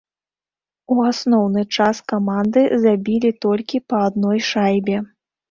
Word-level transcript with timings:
У 0.95 0.95
асноўны 1.09 1.63
час 1.77 1.95
каманды 2.13 2.65
забілі 2.87 3.31
толькі 3.47 3.83
па 3.93 4.01
адной 4.09 4.43
шайбе. 4.51 4.97